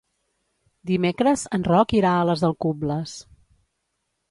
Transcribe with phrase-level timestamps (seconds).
[0.91, 3.17] Dimecres en Roc irà a les Alcubles.